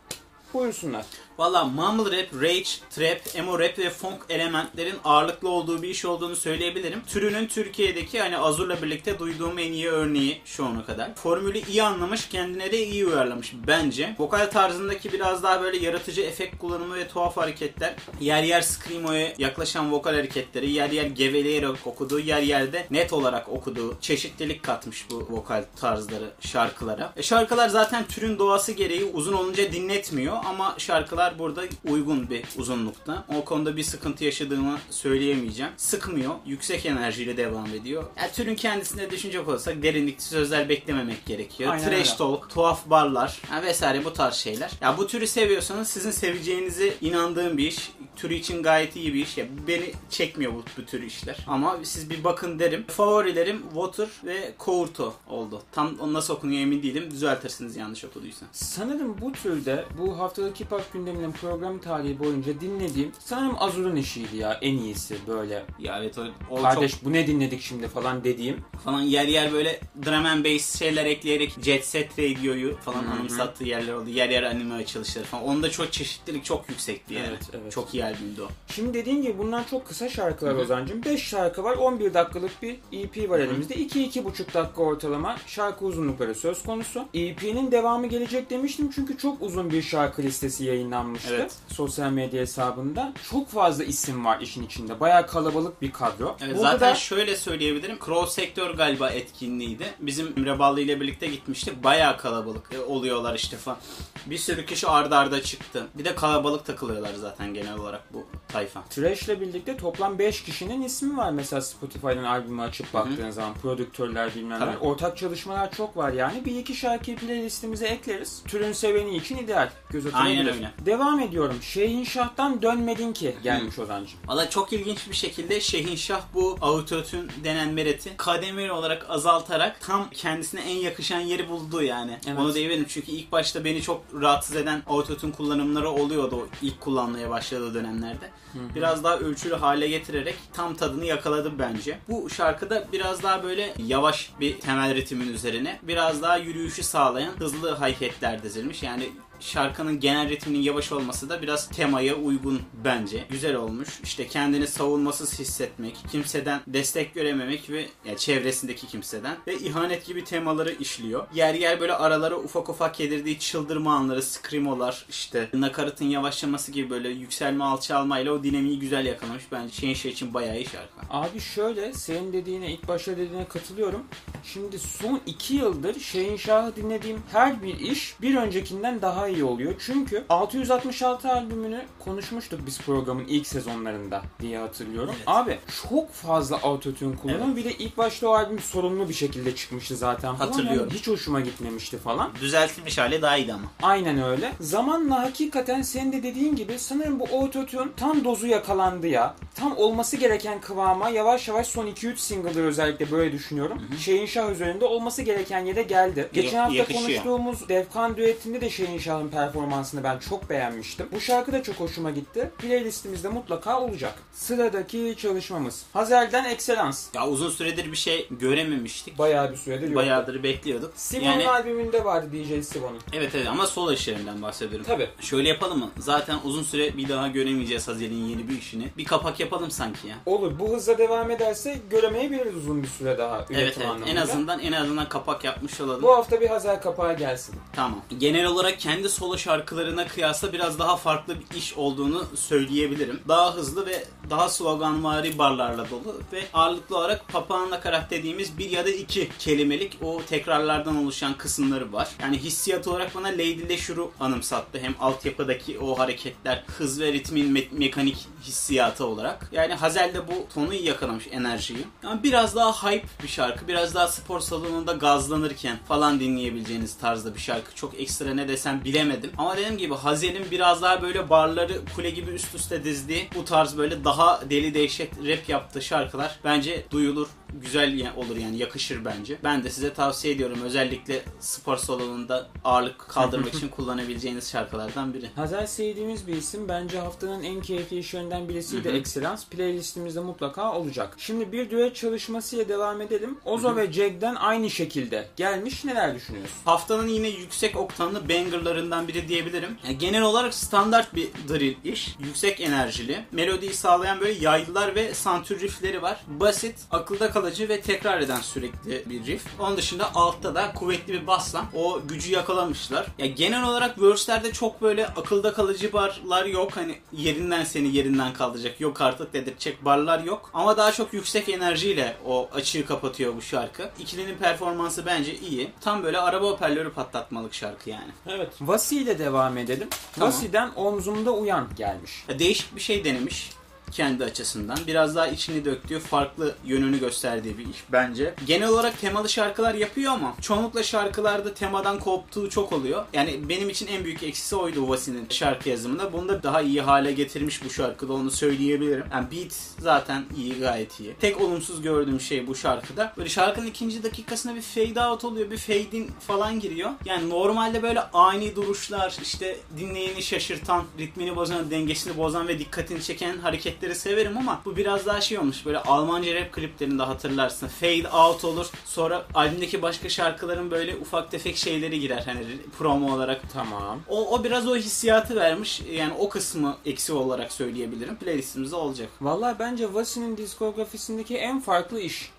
Buyursunlar. 0.55 1.07
Valla 1.39 1.65
mumble 1.65 2.19
rap, 2.19 2.43
rage, 2.43 2.69
trap, 2.91 3.37
emo 3.37 3.59
rap 3.59 3.79
ve 3.79 3.91
funk 3.91 4.19
elementlerin 4.29 4.95
ağırlıklı 5.05 5.49
olduğu 5.49 5.83
bir 5.83 5.89
iş 5.89 6.05
olduğunu 6.05 6.37
söyleyebilirim. 6.37 7.03
Türünün 7.07 7.47
Türkiye'deki 7.47 8.21
hani 8.21 8.39
Azur'la 8.39 8.83
birlikte 8.83 9.19
duyduğum 9.19 9.59
en 9.59 9.73
iyi 9.73 9.89
örneği 9.89 10.41
şu 10.45 10.67
ana 10.67 10.85
kadar. 10.85 11.15
Formülü 11.15 11.59
iyi 11.59 11.83
anlamış, 11.83 12.29
kendine 12.29 12.73
de 12.73 12.87
iyi 12.87 13.07
uyarlamış 13.07 13.53
bence. 13.67 14.17
Vokal 14.19 14.51
tarzındaki 14.51 15.13
biraz 15.13 15.43
daha 15.43 15.63
böyle 15.63 15.77
yaratıcı 15.79 16.23
efekt 16.23 16.59
kullanımı 16.59 16.95
ve 16.95 17.09
tuhaf 17.09 17.37
hareketler. 17.37 17.95
Yer 18.21 18.43
yer 18.43 18.61
screamo'ya 18.61 19.33
yaklaşan 19.39 19.93
vokal 19.93 20.15
hareketleri, 20.15 20.71
yer 20.71 20.91
yer 20.91 21.07
geveleyerek 21.07 21.87
okuduğu, 21.87 22.19
yer 22.19 22.43
yerde 22.43 22.87
net 22.91 23.13
olarak 23.13 23.49
okuduğu 23.49 24.01
çeşitlilik 24.01 24.63
katmış 24.63 25.07
bu 25.11 25.27
vokal 25.31 25.65
tarzları 25.81 26.31
şarkılara. 26.41 27.13
E 27.17 27.23
şarkılar 27.23 27.69
zaten 27.69 28.05
türün 28.05 28.39
doğası 28.39 28.73
gereği 28.73 29.05
uzun 29.05 29.33
olunca 29.33 29.73
dinletmiyor 29.73 30.37
ama 30.45 30.75
şarkılar 30.79 31.22
burada 31.39 31.63
uygun 31.85 32.31
bir 32.31 32.43
uzunlukta. 32.57 33.25
O 33.39 33.45
konuda 33.45 33.77
bir 33.77 33.83
sıkıntı 33.83 34.25
yaşadığımı 34.25 34.79
söyleyemeyeceğim. 34.91 35.73
Sıkmıyor. 35.77 36.35
Yüksek 36.47 36.87
enerjiyle 36.87 37.37
devam 37.37 37.67
ediyor. 37.67 38.05
Ya 38.17 38.33
türün 38.33 38.55
kendisine 38.55 39.11
düşünecek 39.11 39.49
olsak 39.49 39.83
derinlikli 39.83 40.23
sözler 40.23 40.69
beklememek 40.69 41.27
gerekiyor. 41.27 41.73
Aynen 41.73 41.85
Trash 41.85 42.09
öyle. 42.09 42.17
talk, 42.17 42.51
tuhaf 42.51 42.91
barlar 42.91 43.41
ha 43.51 43.63
vesaire 43.63 44.05
bu 44.05 44.13
tarz 44.13 44.35
şeyler. 44.35 44.71
Ya 44.81 44.99
bu 44.99 45.07
türü 45.07 45.27
seviyorsanız 45.27 45.89
sizin 45.89 46.11
seveceğinize 46.11 46.95
inandığım 47.01 47.59
bir 47.59 47.67
iş. 47.67 47.93
Türü 48.23 48.35
için 48.35 48.63
gayet 48.63 48.97
iyi 48.97 49.15
bir 49.15 49.21
iş. 49.21 49.39
Ya 49.39 49.47
beni 49.69 49.93
çekmiyor 50.11 50.53
bu, 50.55 50.63
bu 50.79 50.85
tür 50.87 51.03
işler. 51.03 51.37
Ama 51.47 51.77
siz 51.83 52.11
bir 52.11 52.25
bakın 52.25 52.59
derim. 52.59 52.85
Favorilerim 52.89 53.63
Water 53.63 54.09
ve 54.25 54.55
Kourto 54.59 55.15
oldu. 55.29 55.63
Tam 55.73 56.13
nasıl 56.13 56.35
okunuyor 56.35 56.63
emin 56.63 56.83
değilim. 56.83 57.11
Düzeltirsiniz 57.11 57.77
yanlış 57.77 58.05
okuduysam. 58.05 58.49
Sanırım 58.53 59.21
bu 59.21 59.33
türde 59.33 59.85
bu 59.99 60.19
haftalık 60.19 60.61
hip 60.61 60.73
hop 60.73 60.93
gündeminin 60.93 61.33
program 61.33 61.79
tarihi 61.79 62.19
boyunca 62.19 62.61
dinlediğim 62.61 63.13
sanırım 63.19 63.57
Azur'un 63.59 63.97
işiydi 63.97 64.37
ya 64.37 64.59
en 64.63 64.77
iyisi 64.77 65.17
böyle. 65.29 65.65
Ya 65.79 65.99
evet 65.99 66.19
o, 66.19 66.23
o 66.51 66.57
çok 66.57 66.63
Kardeş 66.63 67.05
bu 67.05 67.13
ne 67.13 67.27
dinledik 67.27 67.61
şimdi 67.63 67.89
falan 67.89 68.25
dediğim. 68.25 68.65
falan 68.85 69.01
yer 69.01 69.29
yer 69.29 69.53
böyle 69.53 69.81
drum 70.05 70.27
and 70.27 70.45
bass 70.45 70.79
şeyler 70.79 71.05
ekleyerek 71.07 71.53
Jet 71.63 71.87
Set 71.87 72.19
Radio'yu 72.19 72.77
falan 72.77 73.05
anımsattığı 73.07 73.65
yerler 73.65 73.93
oldu. 73.93 74.11
Yer 74.11 74.29
yer 74.29 74.43
anime 74.43 74.75
açılışları 74.75 75.25
falan. 75.25 75.45
Onda 75.45 75.71
çok 75.71 75.93
çeşitlilik 75.93 76.45
çok 76.45 76.69
yüksekti 76.69 77.15
yani. 77.15 77.27
Evet, 77.29 77.51
evet. 77.53 77.73
Çok 77.73 77.95
iyi 77.95 78.05
albümdü 78.13 78.43
o. 78.43 78.49
Şimdi 78.69 78.95
dediğin 78.95 79.23
gibi 79.23 79.39
bunlar 79.39 79.69
çok 79.71 79.87
kısa 79.87 80.09
şarkılar 80.09 80.55
Ozan'cığım. 80.55 81.05
5 81.05 81.23
şarkı 81.23 81.65
var 81.65 81.77
11 81.77 82.15
dakikalık 82.15 82.63
bir 82.63 82.77
EP 82.93 83.31
var 83.31 83.39
elimizde. 83.39 83.75
2-2,5 83.75 84.55
dakika 84.55 84.83
ortalama 84.83 85.37
şarkı 85.47 85.85
uzunlukları 85.85 86.35
söz 86.35 86.63
konusu. 86.63 87.05
EP'nin 87.15 87.73
devamı 87.73 88.07
gelecek 88.07 88.51
demiştim 88.51 88.91
çünkü 88.95 89.19
çok 89.19 89.43
uzun 89.43 89.71
bir 89.71 89.83
şarkı 89.83 90.23
listesi 90.23 90.65
yayınlanmıştı. 90.65 91.35
Evet. 91.35 91.53
Sosyal 91.69 92.11
medya 92.11 92.41
hesabında. 92.41 93.13
Çok 93.31 93.49
fazla 93.49 93.85
isim 93.85 94.25
var 94.25 94.41
işin 94.41 94.67
içinde. 94.67 95.01
Bayağı 95.01 95.27
kalabalık 95.27 95.83
bir 95.83 95.93
kadro. 95.93 96.37
Evet, 96.41 96.57
Burada 96.57 96.73
zaten 96.73 96.91
da- 96.91 96.95
şöyle 96.95 97.37
söyleyebilirim. 97.37 97.99
Cross 98.07 98.35
Sektör 98.35 98.71
galiba 98.71 99.11
etkinliğiydi. 99.11 99.85
Bizim 100.01 100.33
Emre 100.37 100.59
Ballı 100.59 100.81
ile 100.81 101.01
birlikte 101.01 101.27
gitmiştik. 101.27 101.85
Bayağı 101.85 102.19
kalabalık 102.19 102.75
e, 102.75 102.81
oluyorlar 102.81 103.35
işte 103.35 103.57
falan. 103.57 103.79
Bir 104.27 104.39
sürü 104.39 104.67
kişi 104.67 104.87
arda 104.89 105.19
arda 105.19 105.43
çıktı. 105.43 105.87
Bir 105.95 106.05
de 106.05 106.15
kalabalık 106.15 106.65
takılıyorlar 106.65 107.15
zaten 107.21 107.55
genel 107.55 107.79
olarak 107.79 107.92
bu 108.13 108.27
tayfa. 108.49 108.83
Trash'le 108.91 109.41
birlikte 109.41 109.77
toplam 109.77 110.19
5 110.19 110.43
kişinin 110.43 110.83
ismi 110.83 111.17
var 111.17 111.33
mesela 111.33 111.63
Spotify'dan 111.63 112.25
albümü 112.25 112.63
açıp 112.63 112.95
baktığın 112.95 113.31
zaman 113.31 113.55
prodüktörler 113.55 114.35
bilmem 114.35 114.61
ne. 114.61 114.79
Ortak 114.79 115.17
çalışmalar 115.17 115.73
çok 115.73 115.97
var 115.97 116.13
yani. 116.13 116.45
Bir 116.45 116.57
iki 116.57 116.75
şarkıyı 116.75 117.17
playlistimize 117.17 117.87
ekleriz. 117.87 118.43
Türün 118.49 118.73
seveni 118.73 119.17
için 119.17 119.37
ideal. 119.37 119.71
Göz. 119.91 120.07
Aynen 120.15 120.47
öyle. 120.49 120.71
Devam 120.87 121.21
ediyorum. 121.21 121.57
Şehinşah'tan 121.63 122.63
dönmedin 122.63 123.13
ki 123.13 123.37
gelmiş 123.43 123.79
Ozan'cığım. 123.79 124.19
Valla 124.27 124.51
çok 124.51 124.73
ilginç 124.73 125.09
bir 125.11 125.15
şekilde 125.15 125.61
Şehinşah 125.61 126.21
bu 126.35 126.59
autotune 126.61 127.31
denen 127.45 127.69
mereti 127.69 128.17
kademeli 128.17 128.73
olarak 128.73 129.07
azaltarak 129.11 129.81
tam 129.81 130.11
kendisine 130.11 130.61
en 130.61 130.77
yakışan 130.77 131.21
yeri 131.21 131.49
buldu 131.49 131.83
yani. 131.83 132.19
Evet. 132.27 132.39
Onu 132.39 132.55
diyebilirim 132.55 132.87
çünkü 132.89 133.11
ilk 133.11 133.33
başta 133.33 133.65
beni 133.65 133.83
çok 133.83 134.03
rahatsız 134.21 134.57
eden 134.57 134.83
autotune 134.87 135.33
kullanımları 135.33 135.91
oluyordu 135.91 136.37
o 136.37 136.47
ilk 136.63 136.81
kullanmaya 136.81 137.31
başladığı 137.31 137.75
dönemlerde. 137.83 138.31
Biraz 138.75 139.05
daha 139.05 139.19
ölçülü 139.19 139.55
hale 139.55 139.89
getirerek 139.89 140.35
tam 140.53 140.75
tadını 140.75 141.05
yakaladı 141.05 141.53
bence. 141.59 141.99
Bu 142.09 142.31
şarkıda 142.31 142.85
biraz 142.93 143.23
daha 143.23 143.43
böyle 143.43 143.75
yavaş 143.79 144.31
bir 144.41 144.61
temel 144.61 144.95
ritmin 144.95 145.33
üzerine 145.35 145.79
biraz 145.83 146.23
daha 146.23 146.37
yürüyüşü 146.37 146.83
sağlayan 146.83 147.33
hızlı 147.39 147.71
hareketler 147.71 148.43
dizilmiş. 148.43 148.83
Yani 148.83 149.09
şarkının 149.43 150.01
genel 150.01 150.29
ritminin 150.29 150.63
yavaş 150.63 150.93
olması 150.93 151.29
da 151.29 151.43
biraz 151.43 151.69
temaya 151.69 152.15
uygun 152.15 152.61
bence. 152.85 153.25
Güzel 153.31 153.55
olmuş. 153.57 153.89
İşte 154.05 154.27
kendini 154.27 154.67
savunmasız 154.67 155.39
hissetmek, 155.39 155.97
kimseden 156.13 156.61
destek 156.67 157.15
görememek 157.15 157.71
ve 157.71 157.87
yani 158.05 158.19
çevresindeki 158.19 158.87
kimseden 158.87 159.37
ve 159.47 159.59
ihanet 159.59 160.07
gibi 160.07 160.25
temaları 160.25 160.73
işliyor. 160.73 161.27
Yer 161.35 161.55
yer 161.55 161.81
böyle 161.81 161.95
aralara 161.95 162.37
ufak 162.37 162.69
ufak 162.69 163.01
yedirdiği 163.01 163.39
çıldırma 163.39 163.95
anları, 163.95 164.23
screamolar, 164.23 165.07
işte 165.11 165.49
nakaratın 165.55 166.05
yavaşlaması 166.05 166.73
gibi 166.73 166.91
böyle 166.91 167.09
yükselme 167.09 167.65
alçalmayla 167.65 168.33
o 168.33 168.43
dinamiği 168.43 168.79
güzel 168.79 169.07
yakalamış. 169.07 169.43
Bence 169.53 169.75
şeyin 169.75 169.95
şey 169.95 170.13
için 170.13 170.35
bayağı 170.35 170.57
iyi 170.57 170.67
şarkı. 170.67 170.93
Abi 171.11 171.41
şöyle 171.41 171.93
senin 171.93 172.33
dediğine 172.33 172.73
ilk 172.73 172.89
başta 172.89 173.13
dediğine 173.17 173.49
katılıyorum. 173.49 174.03
Şimdi 174.45 174.79
son 174.79 175.21
2 175.27 175.55
yıldır 175.55 176.01
Şehinşah'ı 176.01 176.77
dinlediğim 176.77 177.23
her 177.33 177.63
bir 177.63 177.81
iş 177.81 178.15
bir 178.21 178.37
öncekinden 178.37 179.03
daha 179.03 179.29
oluyor. 179.41 179.75
Çünkü 179.79 180.25
666 180.29 181.33
albümünü 181.33 181.83
konuşmuştuk 181.99 182.61
biz 182.67 182.81
programın 182.81 183.25
ilk 183.29 183.47
sezonlarında 183.47 184.23
diye 184.41 184.59
hatırlıyorum. 184.59 185.15
Evet. 185.17 185.25
Abi 185.27 185.59
çok 185.89 186.13
fazla 186.13 186.57
autotune 186.57 187.17
kullanıyor. 187.17 187.57
Bir 187.57 187.65
de 187.65 187.73
ilk 187.73 187.97
başta 187.99 188.29
o 188.29 188.33
albüm 188.33 188.59
sorunlu 188.59 189.09
bir 189.09 189.15
şekilde 189.15 189.55
çıkmıştı 189.55 189.97
zaten. 189.97 190.35
falan. 190.35 190.49
Hatırlıyorum. 190.49 190.89
Yani 190.91 190.99
hiç 190.99 191.09
hoşuma 191.09 191.41
gitmemişti 191.41 191.99
falan. 191.99 192.31
Düzeltilmiş 192.41 192.99
hali 192.99 193.23
daha 193.23 193.37
iyiydi 193.37 193.53
ama. 193.53 193.65
Aynen 193.83 194.23
öyle. 194.23 194.53
Zamanla 194.61 195.23
hakikaten 195.23 195.83
senin 195.83 196.13
de 196.13 196.23
dediğin 196.23 196.57
gibi 196.57 196.79
sanırım 196.79 197.21
bu 197.21 197.25
autotune 197.25 197.89
tam 197.97 198.25
dozu 198.25 198.47
yakalandı 198.47 199.07
ya. 199.07 199.35
Tam 199.55 199.77
olması 199.77 200.17
gereken 200.17 200.61
kıvama 200.61 201.09
yavaş 201.09 201.49
yavaş 201.49 201.67
son 201.67 201.87
2-3 201.87 202.17
single'da 202.17 202.61
özellikle 202.61 203.11
böyle 203.11 203.33
düşünüyorum. 203.33 203.83
Şeyin 204.01 204.27
Şah 204.27 204.51
üzerinde 204.51 204.85
olması 204.85 205.23
gereken 205.23 205.65
yere 205.65 205.83
geldi. 205.83 206.29
Geçen 206.33 206.59
hafta 206.59 206.75
yakışıyor. 206.75 207.03
konuştuğumuz 207.03 207.69
Defkan 207.69 208.17
düetinde 208.17 208.61
de 208.61 208.71
Şeyin 208.71 208.99
Şah 208.99 209.22
Sabah'ın 209.23 209.47
performansını 209.47 210.05
ben 210.05 210.19
çok 210.19 210.51
beğenmiştim. 210.51 211.07
Bu 211.13 211.21
şarkı 211.21 211.53
da 211.53 211.63
çok 211.63 211.75
hoşuma 211.81 212.11
gitti. 212.11 212.51
Playlistimizde 212.59 213.29
mutlaka 213.29 213.81
olacak. 213.81 214.15
Sıradaki 214.33 215.15
çalışmamız. 215.19 215.83
Hazel'den 215.93 216.45
Excellence. 216.45 216.97
Ya 217.15 217.29
uzun 217.29 217.51
süredir 217.51 217.93
bir 217.93 217.97
şey 217.97 218.29
görememiştik. 218.31 219.19
Bayağı 219.19 219.53
bir 219.53 219.57
süredir 219.57 219.87
yok. 219.87 219.97
Bayağıdır 219.97 220.43
bekliyorduk. 220.43 220.93
Simon'un 220.97 221.31
Yani 221.31 221.49
albümünde 221.49 222.05
vardı 222.05 222.27
DJ 222.33 222.65
Simon'un. 222.67 222.99
evet 223.13 223.35
evet 223.35 223.47
ama 223.49 223.67
solo 223.67 223.93
işlerinden 223.93 224.43
bahsediyorum. 224.43 224.87
Tabii. 224.89 225.09
Şöyle 225.21 225.49
yapalım 225.49 225.79
mı? 225.79 225.91
Zaten 225.99 226.37
uzun 226.45 226.63
süre 226.63 226.97
bir 226.97 227.09
daha 227.09 227.29
göremeyeceğiz 227.29 227.89
Hazel'in 227.89 228.25
yeni 228.27 228.49
bir 228.49 228.59
işini. 228.59 228.89
Bir 228.97 229.05
kapak 229.05 229.41
yapalım 229.41 229.71
sanki 229.71 230.09
ya. 230.09 230.17
Olur. 230.27 230.59
Bu 230.59 230.75
hızla 230.77 230.99
devam 230.99 231.31
ederse 231.31 231.79
göremeyebiliriz 231.91 232.57
uzun 232.57 232.83
bir 232.83 232.89
süre 232.89 233.19
daha 233.19 233.39
üretim 233.39 233.57
Evet 233.57 233.75
evet. 233.77 233.87
anlamında. 233.87 234.11
En 234.11 234.17
azından 234.17 234.61
en 234.61 234.73
azından 234.73 235.09
kapak 235.09 235.45
yapmış 235.45 235.81
olalım. 235.81 236.03
Bu 236.03 236.17
hafta 236.17 236.41
bir 236.41 236.49
Hazel 236.49 236.81
kapağı 236.83 237.17
gelsin. 237.17 237.55
Tamam. 237.73 238.01
Genel 238.19 238.47
olarak 238.47 238.81
kendi 238.81 239.02
solo 239.09 239.39
şarkılarına 239.39 240.07
kıyasla 240.09 240.53
biraz 240.53 240.79
daha 240.79 240.97
farklı 240.97 241.35
bir 241.51 241.57
iş 241.57 241.75
olduğunu 241.75 242.27
söyleyebilirim. 242.35 243.21
Daha 243.29 243.55
hızlı 243.55 243.87
ve 243.87 244.05
daha 244.31 244.49
sloganvari 244.49 245.39
barlarla 245.39 245.91
dolu 245.91 246.21
ve 246.33 246.43
ağırlıklı 246.55 246.97
olarak 246.97 247.29
papağan 247.29 247.71
nakarat 247.71 248.11
dediğimiz 248.11 248.59
bir 248.59 248.71
ya 248.71 248.87
da 248.87 248.91
iki 248.91 249.29
kelimelik 249.39 249.99
o 250.03 250.23
tekrarlardan 250.23 250.97
oluşan 250.97 251.35
kısımları 251.39 251.93
var. 251.93 252.09
Yani 252.23 252.39
hissiyat 252.39 252.89
olarak 252.89 253.15
bana 253.15 253.29
Lady 253.29 253.69
Leisure'u 253.69 254.11
anımsattı. 254.21 254.79
Hem 254.79 254.95
altyapıdaki 255.01 255.79
o 255.79 255.99
hareketler, 255.99 256.65
hız 256.79 257.01
ve 257.01 257.13
ritmin 257.13 257.57
me- 257.57 257.79
mekanik 257.79 258.27
hissiyatı 258.43 259.07
olarak. 259.07 259.49
Yani 259.53 259.75
Hazel 259.75 260.15
de 260.15 260.29
bu 260.29 260.47
tonu 260.55 260.75
yakalamış 260.75 261.27
enerjiyi. 261.31 261.85
Yani 262.03 262.23
biraz 262.23 262.57
daha 262.57 262.91
hype 262.91 263.07
bir 263.23 263.29
şarkı, 263.29 263.69
biraz 263.69 263.95
daha 263.95 264.09
spor 264.09 264.41
salonunda 264.41 264.93
gazlanırken 264.93 265.79
falan 265.89 266.21
dinleyebileceğiniz 266.21 266.99
tarzda 266.99 267.35
bir 267.35 267.41
şarkı. 267.41 267.75
Çok 267.75 268.01
ekstra 268.01 268.35
ne 268.35 268.49
desem 268.49 268.81
bilemedim. 268.93 269.31
Ama 269.39 269.57
dediğim 269.57 269.79
gibi 269.79 269.95
Hazel'in 269.95 270.51
biraz 270.51 270.83
daha 270.83 271.03
böyle 271.03 271.31
barları 271.31 271.81
kule 271.97 272.11
gibi 272.11 272.31
üst 272.31 272.55
üste 272.55 272.85
dizdiği 272.85 273.29
bu 273.35 273.45
tarz 273.45 273.79
böyle 273.79 274.05
daha 274.05 274.41
deli 274.51 274.75
dehşet 274.75 275.13
rap 275.19 275.49
yaptığı 275.49 275.83
şarkılar 275.83 276.39
bence 276.45 276.85
duyulur. 276.91 277.29
Güzel 277.61 278.13
olur 278.17 278.37
yani 278.37 278.57
yakışır 278.59 279.05
bence. 279.05 279.39
Ben 279.45 279.65
de 279.65 279.71
size 279.71 279.95
tavsiye 279.95 280.35
ediyorum. 280.35 280.59
Özellikle 280.65 281.23
spor 281.41 281.77
salonunda 281.77 282.49
ağırlık 282.65 282.99
kaldırmak 282.99 283.55
için 283.55 283.69
kullanabileceğiniz 283.77 284.51
şarkılardan 284.51 285.15
biri. 285.15 285.31
Hazel 285.37 285.67
sevdiğimiz 285.67 286.27
bir 286.27 286.37
isim. 286.37 286.69
Bence 286.69 286.99
haftanın 286.99 287.43
en 287.43 287.61
keyifli 287.61 287.99
işlerinden 287.99 288.49
birisiydi 288.49 288.89
Excellence. 288.89 289.43
Playlistimizde 289.51 290.21
mutlaka 290.21 290.73
olacak. 290.73 291.15
Şimdi 291.19 291.53
bir 291.53 291.71
düet 291.71 291.97
çalışmasıyla 291.97 292.69
devam 292.69 293.01
edelim. 293.01 293.39
Ozo 293.45 293.77
ve 293.77 293.93
Jack'den 293.93 294.35
aynı 294.35 294.71
şekilde 294.71 295.29
gelmiş. 295.37 295.85
Neler 295.85 296.15
düşünüyorsun? 296.15 296.57
Haftanın 296.65 297.09
yine 297.09 297.29
yüksek 297.29 297.77
oktanlı 297.77 298.29
bangerlarından 298.29 299.09
biri 299.09 299.29
diyebilirim. 299.29 299.77
Yani 299.85 299.99
genel 299.99 300.23
olarak 300.23 300.55
standart 300.55 301.15
bir 301.15 301.29
drill 301.49 301.77
iş. 301.85 302.17
Yüksek 302.19 302.61
enerjili. 302.61 303.25
Melodiyi 303.33 303.75
sağlayan 303.75 304.21
böyle 304.21 304.33
yaylılar 304.33 304.95
ve 304.95 305.15
santür 305.15 305.61
riffleri 305.61 306.03
var. 306.03 306.21
Basit, 306.27 306.79
akılda 306.91 307.31
kalıcı 307.43 307.69
ve 307.69 307.81
tekrar 307.81 308.21
eden 308.21 308.41
sürekli 308.41 309.03
bir 309.07 309.27
riff. 309.27 309.47
Onun 309.61 309.77
dışında 309.77 310.15
altta 310.15 310.55
da 310.55 310.73
kuvvetli 310.73 311.13
bir 311.13 311.27
basla 311.27 311.65
o 311.75 312.01
gücü 312.09 312.33
yakalamışlar. 312.33 313.07
Ya 313.19 313.27
genel 313.27 313.65
olarak 313.65 314.03
verse'lerde 314.03 314.53
çok 314.53 314.83
böyle 314.83 315.07
akılda 315.07 315.53
kalıcı 315.53 315.93
barlar 315.93 316.45
yok. 316.45 316.77
Hani 316.77 316.99
yerinden 317.13 317.65
seni 317.65 317.97
yerinden 317.97 318.33
kaldıracak. 318.33 318.81
Yok 318.81 319.01
artık 319.01 319.33
dedirtecek 319.33 319.85
barlar 319.85 320.25
yok. 320.25 320.51
Ama 320.55 320.77
daha 320.77 320.93
çok 320.93 321.13
yüksek 321.13 321.49
enerjiyle 321.49 322.17
o 322.27 322.49
açığı 322.55 322.87
kapatıyor 322.87 323.37
bu 323.37 323.43
şarkı. 323.43 323.91
İkilinin 323.99 324.37
performansı 324.37 325.07
bence 325.07 325.39
iyi. 325.39 325.71
Tam 325.81 326.03
böyle 326.03 326.19
araba 326.19 326.47
hoparlörü 326.47 326.93
patlatmalık 326.93 327.55
şarkı 327.55 327.91
yani. 327.91 328.13
Evet. 328.27 328.49
Vasi 328.61 328.97
ile 328.97 329.19
devam 329.19 329.59
edelim. 329.59 329.89
Tamam. 330.15 330.29
Vasi'den 330.29 330.71
Omzumda 330.77 331.31
Uyan 331.31 331.69
gelmiş. 331.77 332.25
Ya 332.29 332.39
değişik 332.39 332.77
bir 332.77 332.81
şey 332.81 333.05
denemiş 333.05 333.51
kendi 333.93 334.25
açısından. 334.25 334.79
Biraz 334.87 335.17
daha 335.17 335.27
içini 335.27 335.65
döktüğü, 335.65 335.99
farklı 335.99 336.55
yönünü 336.65 337.01
gösterdiği 337.01 337.59
bir 337.59 337.63
iş 337.65 337.85
bence. 337.93 338.35
Genel 338.47 338.69
olarak 338.69 339.01
temalı 339.01 339.29
şarkılar 339.29 339.75
yapıyor 339.75 340.13
ama 340.13 340.35
çoğunlukla 340.41 340.83
şarkılarda 340.83 341.55
temadan 341.55 341.99
koptuğu 341.99 342.51
çok 342.51 342.73
oluyor. 342.73 343.05
Yani 343.13 343.49
benim 343.49 343.71
için 343.71 343.87
en 343.87 344.05
büyük 344.05 344.23
eksisi 344.23 344.57
oydu 344.57 344.89
Vasi'nin 344.89 345.27
şarkı 345.31 345.69
yazımında. 345.69 346.13
Bunu 346.13 346.29
da 346.29 346.43
daha 346.43 346.61
iyi 346.63 346.81
hale 346.81 347.13
getirmiş 347.13 347.65
bu 347.65 347.71
şarkıda 347.71 348.13
onu 348.13 348.31
söyleyebilirim. 348.31 349.05
Yani 349.13 349.27
beat 349.33 349.53
zaten 349.79 350.25
iyi 350.37 350.59
gayet 350.59 351.01
iyi. 351.01 351.15
Tek 351.21 351.41
olumsuz 351.41 351.83
gördüğüm 351.83 352.21
şey 352.21 352.47
bu 352.47 352.55
şarkıda. 352.55 353.13
Böyle 353.17 353.29
şarkının 353.29 353.67
ikinci 353.67 354.03
dakikasında 354.03 354.55
bir 354.55 354.63
fade 354.63 355.01
out 355.01 355.25
oluyor. 355.25 355.51
Bir 355.51 355.59
fade 355.59 355.97
in 355.97 356.11
falan 356.27 356.61
giriyor. 356.61 356.91
Yani 357.05 357.29
normalde 357.31 357.83
böyle 357.83 358.01
ani 358.01 358.57
duruşlar 358.57 359.17
işte 359.23 359.57
dinleyeni 359.79 360.23
şaşırtan, 360.23 360.85
ritmini 360.99 361.37
bozan, 361.37 361.71
dengesini 361.71 362.17
bozan 362.17 362.49
ve 362.49 362.59
dikkatini 362.59 363.03
çeken 363.03 363.39
hareketleri 363.83 363.95
severim 363.95 364.39
ama 364.39 364.63
bu 364.65 364.77
biraz 364.77 365.07
daha 365.07 365.21
şey 365.21 365.39
olmuş. 365.39 365.67
Böyle 365.67 365.79
Almanca 365.79 366.35
rap 366.35 366.53
kliplerinde 366.53 367.03
hatırlarsın. 367.03 367.69
Fade 367.69 368.09
out 368.09 368.45
olur. 368.45 368.67
Sonra 368.85 369.25
albümdeki 369.35 369.83
başka 369.83 370.09
şarkıların 370.09 370.71
böyle 370.71 370.97
ufak 370.97 371.31
tefek 371.31 371.57
şeyleri 371.57 372.01
girer. 372.01 372.23
Hani 372.27 372.41
promo 372.79 373.15
olarak 373.15 373.41
Tamam. 373.53 374.01
o, 374.09 374.35
o 374.35 374.45
biraz 374.45 374.69
o 374.69 374.77
hissiyatı 374.77 375.37
vermiş. 375.37 375.83
Yani 375.93 376.13
o 376.19 376.29
kısmı 376.29 376.77
eksi 376.87 377.13
olarak 377.13 377.53
söyleyebilirim. 377.53 378.17
Playlistimizde 378.17 378.77
olacak. 378.77 379.09
Vallahi 379.21 379.59
bence 379.59 379.95
Vasi'nin 379.95 380.37
diskografisindeki 380.37 381.37
en 381.37 381.61
farklı 381.61 382.01
iş. 382.01 382.31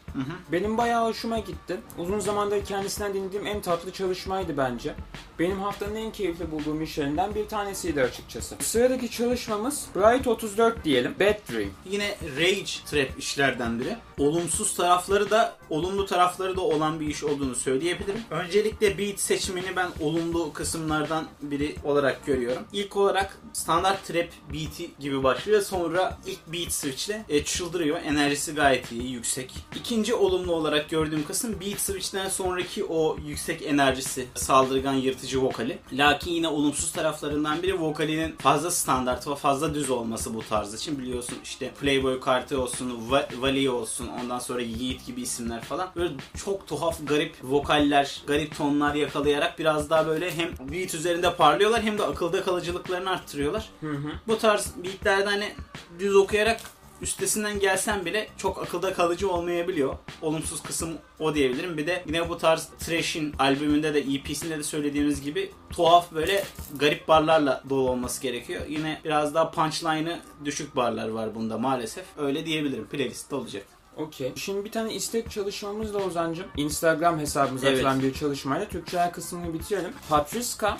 Benim 0.51 0.77
bayağı 0.77 1.07
hoşuma 1.07 1.39
gitti. 1.39 1.79
Uzun 1.97 2.19
zamandır 2.19 2.65
kendisinden 2.65 3.13
dinlediğim 3.13 3.47
en 3.47 3.61
tatlı 3.61 3.91
çalışmaydı 3.91 4.57
bence. 4.57 4.95
Benim 5.39 5.61
haftanın 5.61 5.95
en 5.95 6.11
keyifli 6.11 6.51
bulduğum 6.51 6.81
işlerinden 6.81 7.35
bir 7.35 7.47
tanesiydi 7.47 8.01
açıkçası. 8.01 8.55
Sıradaki 8.59 9.11
çalışmamız 9.11 9.85
Bright 9.95 10.27
34 10.27 10.83
diyelim. 10.83 11.15
Bad 11.19 11.53
Dream. 11.53 11.69
Yine 11.89 12.15
Rage 12.37 12.71
Trap 12.85 13.19
işlerden 13.19 13.79
biri. 13.79 13.97
Olumsuz 14.17 14.75
tarafları 14.75 15.31
da 15.31 15.55
olumlu 15.69 16.05
tarafları 16.05 16.55
da 16.55 16.61
olan 16.61 16.99
bir 16.99 17.07
iş 17.07 17.23
olduğunu 17.23 17.55
söyleyebilirim. 17.55 18.21
Öncelikle 18.31 18.97
beat 18.97 19.19
seçimini 19.19 19.75
ben 19.75 19.89
olumlu 19.99 20.53
kısımlardan 20.53 21.27
biri 21.41 21.75
olarak 21.83 22.25
görüyorum. 22.25 22.63
İlk 22.73 22.97
olarak 22.97 23.37
standart 23.53 24.05
trap 24.05 24.27
beat'i 24.53 24.89
gibi 24.99 25.23
başlıyor. 25.23 25.61
Sonra 25.61 26.17
ilk 26.25 26.47
beat 26.47 26.71
switch'le 26.71 27.15
e, 27.29 27.43
çıldırıyor. 27.43 27.99
Enerjisi 28.05 28.55
gayet 28.55 28.91
iyi, 28.91 29.11
yüksek. 29.11 29.53
İkinci 29.75 30.02
olumlu 30.11 30.51
olarak 30.53 30.89
gördüğüm 30.89 31.27
kısım 31.27 31.55
beat 31.61 31.79
switch'ten 31.79 32.29
sonraki 32.29 32.83
o 32.85 33.17
yüksek 33.25 33.61
enerjisi, 33.61 34.27
saldırgan 34.35 34.93
yırtıcı 34.93 35.41
vokali. 35.41 35.79
Lakin 35.93 36.31
yine 36.31 36.47
olumsuz 36.47 36.91
taraflarından 36.91 37.63
biri 37.63 37.81
vokalinin 37.81 38.35
fazla 38.37 38.71
standart 38.71 39.27
ve 39.27 39.35
fazla 39.35 39.73
düz 39.73 39.89
olması 39.89 40.33
bu 40.33 40.41
tarz 40.49 40.73
için. 40.73 40.99
Biliyorsun 40.99 41.37
işte 41.43 41.71
Playboy 41.81 42.19
Carti 42.25 42.55
olsun, 42.57 43.09
Va- 43.09 43.41
Vali 43.41 43.69
olsun, 43.69 44.07
ondan 44.23 44.39
sonra 44.39 44.61
Yiğit 44.61 45.05
gibi 45.05 45.21
isimler 45.21 45.61
falan. 45.61 45.89
Böyle 45.95 46.13
çok 46.45 46.67
tuhaf, 46.67 46.97
garip 47.07 47.35
vokaller, 47.43 48.21
garip 48.27 48.57
tonlar 48.57 48.95
yakalayarak 48.95 49.59
biraz 49.59 49.89
daha 49.89 50.07
böyle 50.07 50.31
hem 50.35 50.49
beat 50.71 50.93
üzerinde 50.95 51.35
parlıyorlar 51.35 51.81
hem 51.81 51.97
de 51.97 52.03
akılda 52.03 52.43
kalıcılıklarını 52.43 53.09
arttırıyorlar. 53.09 53.69
Bu 54.27 54.37
tarz 54.37 54.71
beatlerde 54.83 55.25
hani 55.29 55.51
düz 55.99 56.15
okuyarak 56.15 56.61
üstesinden 57.01 57.59
gelsen 57.59 58.05
bile 58.05 58.27
çok 58.37 58.63
akılda 58.63 58.93
kalıcı 58.93 59.31
olmayabiliyor. 59.31 59.95
Olumsuz 60.21 60.63
kısım 60.63 60.97
o 61.19 61.35
diyebilirim. 61.35 61.77
Bir 61.77 61.87
de 61.87 62.03
yine 62.07 62.29
bu 62.29 62.37
tarz 62.37 62.69
Trash'in 62.79 63.33
albümünde 63.39 63.93
de 63.93 63.99
EP'sinde 63.99 64.57
de 64.57 64.63
söylediğimiz 64.63 65.21
gibi 65.21 65.51
tuhaf 65.69 66.11
böyle 66.11 66.43
garip 66.75 67.07
barlarla 67.07 67.63
dolu 67.69 67.89
olması 67.89 68.21
gerekiyor. 68.21 68.61
Yine 68.69 69.01
biraz 69.05 69.33
daha 69.33 69.51
punchline'ı 69.51 70.19
düşük 70.45 70.75
barlar 70.75 71.07
var 71.07 71.35
bunda 71.35 71.57
maalesef. 71.57 72.05
Öyle 72.17 72.45
diyebilirim. 72.45 72.87
Playlistte 72.87 73.35
olacak. 73.35 73.65
Okey. 73.97 74.31
Şimdi 74.35 74.65
bir 74.65 74.71
tane 74.71 74.93
istek 74.93 75.31
çalışmamız 75.31 75.93
da 75.93 75.97
Ozan'cım. 75.97 76.45
Instagram 76.57 77.19
hesabımıza 77.19 77.67
Evet. 77.67 77.77
atılan 77.77 78.01
bir 78.03 78.13
çalışmayla 78.13 78.67
Türkçe 78.69 79.11
kısmını 79.13 79.53
bitirelim. 79.53 79.91
Patriska, 80.09 80.77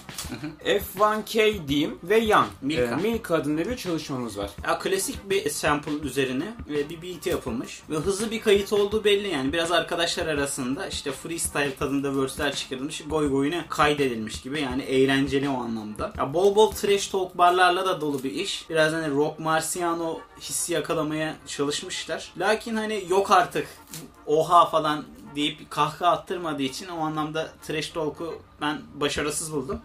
F1K 0.65 1.67
diyeyim 1.67 1.97
ve 2.03 2.17
Yan. 2.17 2.45
Milka. 2.61 2.83
Ee, 2.83 2.95
Milka 2.95 3.35
adında 3.35 3.65
bir 3.69 3.77
çalışmamız 3.77 4.37
var. 4.37 4.49
Ya 4.67 4.79
klasik 4.79 5.29
bir 5.29 5.49
sample 5.49 5.91
üzerine 5.91 6.53
ve 6.69 6.89
bir 6.89 7.01
beat 7.01 7.25
yapılmış 7.27 7.81
ve 7.89 7.95
hızlı 7.95 8.31
bir 8.31 8.41
kayıt 8.41 8.73
olduğu 8.73 9.03
belli 9.03 9.27
yani 9.27 9.53
biraz 9.53 9.71
arkadaşlar 9.71 10.27
arasında 10.27 10.87
işte 10.87 11.11
freestyle 11.11 11.75
tadında 11.75 12.21
verse'ler 12.21 12.55
çıkarılmış 12.55 13.03
goy 13.07 13.29
goyuna 13.29 13.65
kaydedilmiş 13.69 14.41
gibi 14.41 14.61
yani 14.61 14.83
eğlenceli 14.83 15.49
o 15.49 15.57
anlamda. 15.61 16.13
Ya 16.17 16.33
bol 16.33 16.55
bol 16.55 16.71
trash 16.71 17.07
talk 17.07 17.37
barlarla 17.37 17.85
da 17.85 18.01
dolu 18.01 18.23
bir 18.23 18.31
iş. 18.31 18.69
Biraz 18.69 18.93
hani 18.93 19.11
rock 19.15 19.39
marciano 19.39 20.19
hissi 20.41 20.73
yakalamaya 20.73 21.35
çalışmışlar. 21.47 22.31
Lakin 22.37 22.75
hani 22.75 23.02
yok 23.07 23.31
artık 23.31 23.67
oha 24.25 24.65
falan 24.65 25.05
deyip 25.35 25.71
kahkaha 25.71 26.11
attırmadığı 26.11 26.63
için 26.63 26.87
o 26.87 26.99
anlamda 26.99 27.49
trash 27.67 27.89
talk'u 27.89 28.41
ben 28.63 28.81
başarısız 29.01 29.53
buldum. 29.53 29.79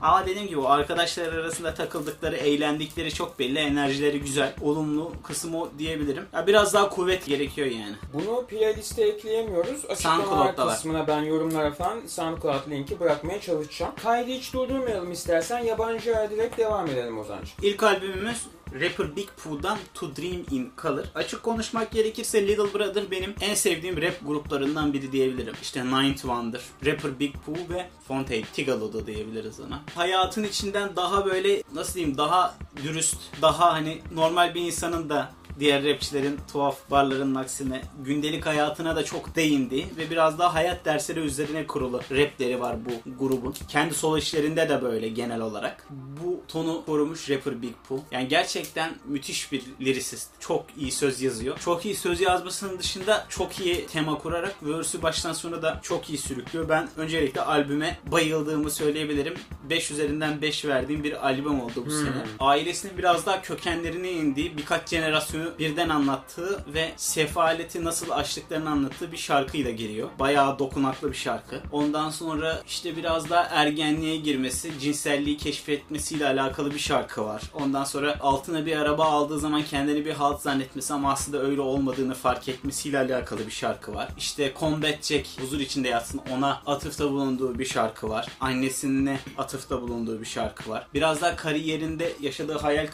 Ama 0.00 0.26
dediğim 0.26 0.48
gibi 0.48 0.68
arkadaşlar 0.68 1.32
arasında 1.32 1.74
takıldıkları, 1.74 2.36
eğlendikleri 2.36 3.14
çok 3.14 3.38
belli. 3.38 3.58
Enerjileri 3.58 4.20
güzel. 4.20 4.54
Olumlu 4.62 5.12
kısım 5.22 5.54
o 5.54 5.68
diyebilirim. 5.78 6.24
Ya 6.32 6.46
biraz 6.46 6.74
daha 6.74 6.88
kuvvet 6.88 7.26
gerekiyor 7.26 7.66
yani. 7.66 7.94
Bunu 8.12 8.46
playliste 8.46 9.02
ekleyemiyoruz. 9.02 9.84
Açıklamalar 9.84 10.56
kısmına 10.56 11.06
ben 11.06 11.22
yorumlara 11.22 11.70
falan 11.70 12.06
SoundCloud 12.06 12.70
linki 12.70 13.00
bırakmaya 13.00 13.40
çalışacağım. 13.40 13.92
Kaydı 14.02 14.30
hiç 14.30 14.52
durdurmayalım 14.52 15.12
istersen. 15.12 15.58
Yabancıya 15.58 16.30
direkt 16.30 16.58
devam 16.58 16.86
edelim 16.86 17.18
Ozan'cığım. 17.18 17.54
İlk 17.62 17.82
albümümüz 17.82 18.42
rapper 18.72 19.16
Big 19.16 19.28
Pooh'dan 19.44 19.78
To 19.94 20.16
Dream 20.16 20.42
In 20.50 20.72
Color. 20.82 21.04
Açık 21.14 21.42
konuşmak 21.42 21.90
gerekirse 21.90 22.46
Little 22.46 22.74
Brother 22.78 23.10
benim 23.10 23.34
en 23.40 23.54
sevdiğim 23.54 24.02
rap 24.02 24.14
gruplarından 24.26 24.92
biri 24.92 25.12
diyebilirim. 25.12 25.54
İşte 25.62 25.84
Ninth 25.84 26.20
Wonder, 26.20 26.60
rapper 26.86 27.20
Big 27.20 27.34
Pooh 27.46 27.70
ve 27.70 27.88
Fontaine 28.16 28.44
Tigalo 28.52 28.92
da 28.92 29.06
diyebiliriz 29.06 29.60
ona. 29.60 29.82
Hayatın 29.94 30.44
içinden 30.44 30.96
daha 30.96 31.26
böyle 31.26 31.62
nasıl 31.74 31.94
diyeyim 31.94 32.18
daha 32.18 32.54
dürüst, 32.82 33.16
daha 33.42 33.72
hani 33.72 33.98
normal 34.14 34.54
bir 34.54 34.60
insanın 34.60 35.08
da 35.08 35.32
diğer 35.60 35.84
rapçilerin 35.84 36.38
tuhaf 36.52 36.90
barların 36.90 37.34
aksine 37.34 37.82
gündelik 38.04 38.46
hayatına 38.46 38.96
da 38.96 39.04
çok 39.04 39.36
değindi 39.36 39.86
ve 39.98 40.10
biraz 40.10 40.38
daha 40.38 40.54
hayat 40.54 40.84
dersleri 40.84 41.20
üzerine 41.20 41.66
kurulu 41.66 42.00
rapleri 42.10 42.60
var 42.60 42.76
bu 42.84 43.10
grubun. 43.18 43.54
Kendi 43.68 43.94
solo 43.94 44.18
işlerinde 44.18 44.68
de 44.68 44.82
böyle 44.82 45.08
genel 45.08 45.40
olarak. 45.40 45.86
Bu 45.90 46.40
tonu 46.48 46.82
korumuş 46.86 47.30
rapper 47.30 47.62
Big 47.62 47.74
Pooh. 47.88 48.00
Yani 48.10 48.28
gerçekten 48.28 48.94
müthiş 49.04 49.52
bir 49.52 49.62
lyricist. 49.80 50.30
Çok 50.40 50.66
iyi 50.76 50.92
söz 50.92 51.22
yazıyor. 51.22 51.58
Çok 51.58 51.84
iyi 51.84 51.96
söz 51.96 52.20
yazmasının 52.20 52.78
dışında 52.78 53.26
çok 53.28 53.60
iyi 53.60 53.86
tema 53.86 54.18
kurarak 54.18 54.54
verse'ü 54.62 55.02
baştan 55.02 55.32
sona 55.32 55.62
da 55.62 55.80
çok 55.82 56.10
iyi 56.10 56.18
sürüklüyor. 56.18 56.68
Ben 56.68 56.88
öncelikle 56.96 57.40
albüme 57.40 57.98
bayıldığımı 58.12 58.70
söyleyebilirim. 58.70 59.34
5 59.70 59.90
üzerinden 59.90 60.42
5 60.42 60.64
verdiğim 60.64 61.04
bir 61.04 61.26
albüm 61.26 61.60
oldu 61.60 61.82
bu 61.86 61.90
sene. 61.90 62.26
Ailesinin 62.40 62.98
biraz 62.98 63.26
daha 63.26 63.42
kökenlerine 63.42 64.10
indiği 64.10 64.56
birkaç 64.56 64.88
jenerasyonu 64.88 65.45
birden 65.58 65.88
anlattığı 65.88 66.64
ve 66.74 66.92
sefaleti 66.96 67.84
nasıl 67.84 68.10
aştıklarını 68.10 68.70
anlattığı 68.70 69.12
bir 69.12 69.16
şarkıyla 69.16 69.70
geliyor. 69.70 70.08
Bayağı 70.18 70.58
dokunaklı 70.58 71.10
bir 71.10 71.16
şarkı. 71.16 71.60
Ondan 71.72 72.10
sonra 72.10 72.62
işte 72.66 72.96
biraz 72.96 73.30
daha 73.30 73.42
ergenliğe 73.42 74.16
girmesi, 74.16 74.78
cinselliği 74.80 75.36
keşfetmesiyle 75.36 76.26
alakalı 76.26 76.74
bir 76.74 76.78
şarkı 76.78 77.24
var. 77.24 77.42
Ondan 77.54 77.84
sonra 77.84 78.16
altına 78.20 78.66
bir 78.66 78.76
araba 78.76 79.04
aldığı 79.04 79.38
zaman 79.38 79.62
kendini 79.62 80.04
bir 80.04 80.12
halt 80.12 80.40
zannetmesi 80.40 80.94
ama 80.94 81.12
aslında 81.12 81.42
öyle 81.42 81.60
olmadığını 81.60 82.14
fark 82.14 82.48
etmesiyle 82.48 82.98
alakalı 82.98 83.46
bir 83.46 83.50
şarkı 83.50 83.94
var. 83.94 84.08
İşte 84.18 84.52
Combat 84.60 85.04
Jack 85.04 85.28
huzur 85.40 85.60
içinde 85.60 85.88
yatsın 85.88 86.20
ona 86.30 86.62
atıfta 86.66 87.10
bulunduğu 87.10 87.58
bir 87.58 87.64
şarkı 87.64 88.08
var. 88.08 88.28
Annesine 88.40 89.20
atıfta 89.38 89.82
bulunduğu 89.82 90.20
bir 90.20 90.26
şarkı 90.26 90.70
var. 90.70 90.86
Biraz 90.94 91.20
daha 91.20 91.36
kariyerinde 91.36 92.12
yaşadığı 92.20 92.58
hayal 92.58 92.86